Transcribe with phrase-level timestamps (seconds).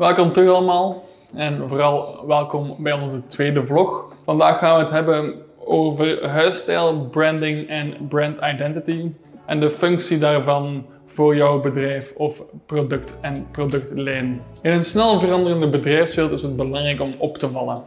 [0.00, 1.04] Welkom terug allemaal
[1.34, 4.12] en vooral welkom bij onze tweede vlog.
[4.24, 5.34] Vandaag gaan we het hebben
[5.64, 9.12] over huisstijl, branding en brand identity
[9.46, 14.42] en de functie daarvan voor jouw bedrijf of product en productlijn.
[14.62, 17.82] In een snel veranderende bedrijfswereld is het belangrijk om op te vallen.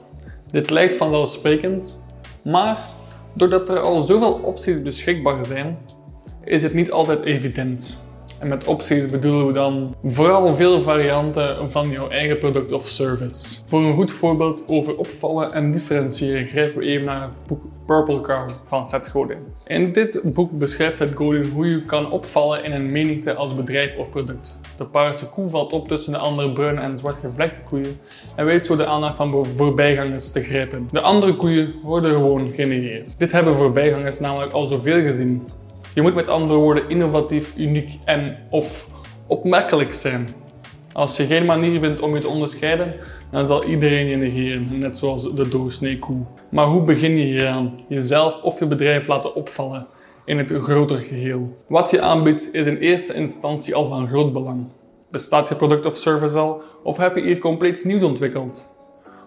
[0.51, 2.01] Dit lijkt vanzelfsprekend,
[2.43, 2.79] maar
[3.33, 5.77] doordat er al zoveel opties beschikbaar zijn,
[6.43, 8.02] is het niet altijd evident.
[8.43, 13.61] En met opties bedoelen we dan vooral veel varianten van jouw eigen product of service.
[13.65, 18.21] Voor een goed voorbeeld over opvallen en differentiëren grijpen we even naar het boek Purple
[18.21, 19.37] Cow van Seth Godin.
[19.65, 23.97] In dit boek beschrijft Seth Godin hoe je kan opvallen in een menigte als bedrijf
[23.97, 24.57] of product.
[24.77, 27.97] De paarse koe valt op tussen de andere bruine en zwart gevlekte koeien
[28.35, 30.87] en weet zo de aandacht van voorbijgangers te grijpen.
[30.91, 33.19] De andere koeien worden gewoon genegeerd.
[33.19, 35.47] Dit hebben voorbijgangers namelijk al zoveel gezien
[35.93, 38.87] je moet met andere woorden innovatief, uniek en of
[39.27, 40.27] opmerkelijk zijn.
[40.93, 42.95] Als je geen manier vindt om je te onderscheiden,
[43.31, 46.17] dan zal iedereen je negeren, net zoals de doorsnee koe.
[46.49, 47.79] Maar hoe begin je hieraan?
[47.87, 49.87] Jezelf of je bedrijf laten opvallen
[50.25, 51.57] in het groter geheel.
[51.67, 54.65] Wat je aanbiedt is in eerste instantie al van groot belang.
[55.11, 58.71] Bestaat je product of service al, of heb je iets compleet nieuws ontwikkeld?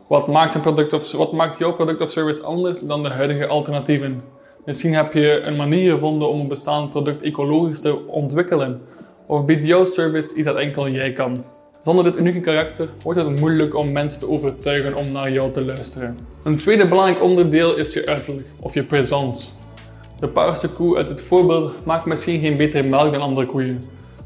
[0.08, 3.46] Wat maakt, een product of, wat maakt jouw product of service anders dan de huidige
[3.46, 4.22] alternatieven?
[4.66, 8.80] Misschien heb je een manier gevonden om een bestaand product ecologisch te ontwikkelen.
[9.26, 11.44] Of biedt jouw service iets dat enkel jij kan.
[11.84, 15.64] Zonder dit unieke karakter wordt het moeilijk om mensen te overtuigen om naar jou te
[15.64, 16.18] luisteren.
[16.42, 19.48] Een tweede belangrijk onderdeel is je uiterlijk of je présence.
[20.20, 23.82] De paarse koe uit het voorbeeld maakt misschien geen betere melk dan andere koeien.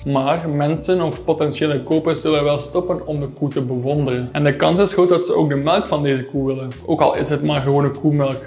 [0.07, 4.29] Maar mensen of potentiële kopers zullen wel stoppen om de koe te bewonderen.
[4.33, 7.01] En de kans is groot dat ze ook de melk van deze koe willen, ook
[7.01, 8.41] al is het maar gewone koemelk.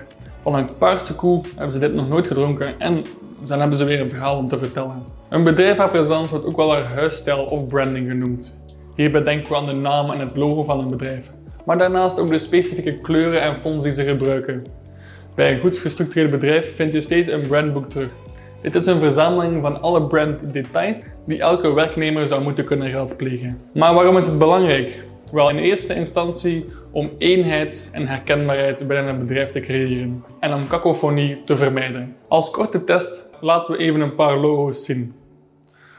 [0.44, 3.04] Van een paarse koe hebben ze dit nog nooit gedronken en
[3.48, 5.04] dan hebben ze weer een verhaal om te vertellen.
[5.30, 8.60] Een bedrijf haar presence wordt ook wel haar huisstijl of branding genoemd.
[8.96, 11.32] Hierbij denken we aan de naam en het logo van een bedrijf,
[11.66, 14.66] maar daarnaast ook de specifieke kleuren en fonts die ze gebruiken.
[15.36, 18.09] Bij een goed gestructureerd bedrijf vind je steeds een brandboek terug.
[18.62, 23.59] Dit is een verzameling van alle brand-details die elke werknemer zou moeten kunnen raadplegen.
[23.74, 25.03] Maar waarom is het belangrijk?
[25.32, 30.68] Wel, in eerste instantie om eenheid en herkenbaarheid binnen een bedrijf te creëren en om
[30.68, 32.16] kakofonie te vermijden.
[32.28, 35.14] Als korte test laten we even een paar logo's zien.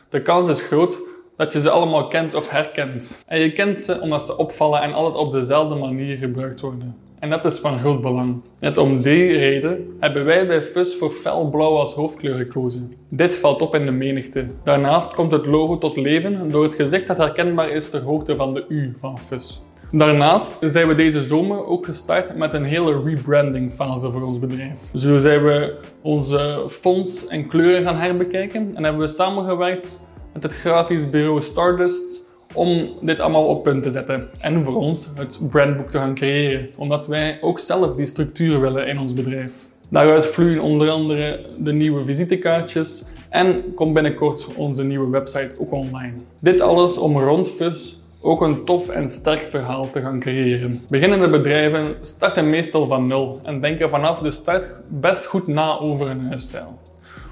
[0.09, 0.99] De kans is groot
[1.37, 3.19] dat je ze allemaal kent of herkent.
[3.27, 6.97] En je kent ze omdat ze opvallen en altijd op dezelfde manier gebruikt worden.
[7.19, 8.43] En dat is van groot belang.
[8.61, 12.95] Net om die reden hebben wij bij FUS voor felblauw als hoofdkleur gekozen.
[13.09, 14.47] Dit valt op in de menigte.
[14.65, 18.55] Daarnaast komt het logo tot leven door het gezicht dat herkenbaar is ter hoogte van
[18.55, 19.63] de U van FUS.
[19.97, 24.81] Daarnaast zijn we deze zomer ook gestart met een hele rebranding fase voor ons bedrijf.
[24.95, 30.53] Zo zijn we onze fonts en kleuren gaan herbekijken en hebben we samengewerkt met het
[30.53, 35.91] grafisch bureau Stardust om dit allemaal op punt te zetten en voor ons het brandboek
[35.91, 39.53] te gaan creëren, omdat wij ook zelf die structuur willen in ons bedrijf.
[39.89, 46.15] Daaruit vloeien onder andere de nieuwe visitekaartjes en komt binnenkort onze nieuwe website ook online.
[46.39, 50.81] Dit alles om rond FUS ook een tof en sterk verhaal te gaan creëren.
[50.89, 56.07] Beginnende bedrijven starten meestal van nul en denken vanaf de start best goed na over
[56.07, 56.79] hun huisstijl.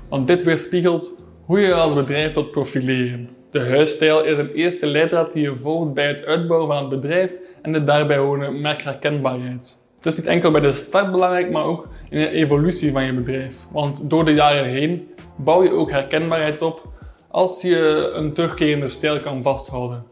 [0.08, 1.14] Want dit weerspiegelt
[1.44, 3.28] hoe je als bedrijf wilt profileren.
[3.50, 7.32] De huisstijl is een eerste leidraad die je volgt bij het uitbouwen van het bedrijf
[7.62, 9.76] en de daarbij horende merkherkenbaarheid.
[9.97, 13.12] Het is niet enkel bij de start belangrijk, maar ook in de evolutie van je
[13.12, 13.56] bedrijf.
[13.70, 16.91] Want door de jaren heen bouw je ook herkenbaarheid op
[17.28, 20.12] als je een terugkerende stijl kan vasthouden.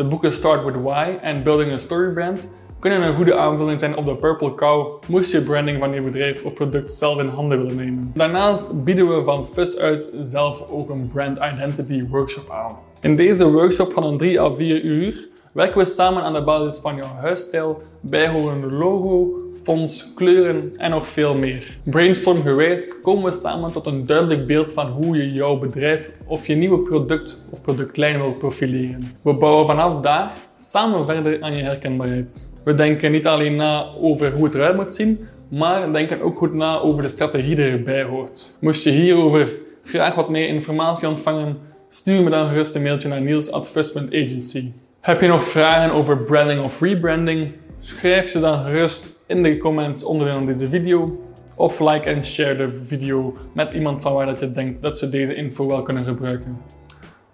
[0.00, 3.96] De boeken Start With Why en Building a Story Brand kunnen een goede aanvulling zijn
[3.96, 7.58] op de Purple Cow moest je branding van je bedrijf of product zelf in handen
[7.58, 8.10] willen nemen.
[8.14, 12.78] Daarnaast bieden we van FUS uit zelf ook een Brand Identity Workshop aan.
[13.00, 16.80] In deze workshop van een 3 à 4 uur werken we samen aan de basis
[16.80, 21.78] van jouw huisstijl, bijhorende logo, fonts, kleuren en nog veel meer.
[21.82, 26.46] Brainstorm gewijs komen we samen tot een duidelijk beeld van hoe je jouw bedrijf of
[26.46, 29.12] je nieuwe product of productlijn wilt profileren.
[29.22, 32.52] We bouwen vanaf daar samen verder aan je herkenbaarheid.
[32.64, 35.18] We denken niet alleen na over hoe het eruit moet zien,
[35.48, 38.56] maar denken ook goed na over de strategie die erbij hoort.
[38.60, 41.58] Moest je hierover graag wat meer informatie ontvangen,
[41.88, 44.72] stuur me dan gerust een mailtje naar niels.first.agency.
[45.00, 47.52] Heb je nog vragen over branding of rebranding?
[47.80, 51.18] Schrijf ze dan gerust in de comments onderaan deze video.
[51.56, 55.10] Of like en share de video met iemand van waar dat je denkt dat ze
[55.10, 56.60] deze info wel kunnen gebruiken.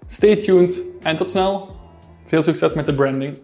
[0.07, 1.69] Stay tuned en tot snel.
[2.25, 3.39] Veel succes met de branding.